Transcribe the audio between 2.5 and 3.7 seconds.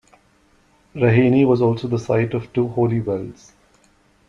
two holy wells.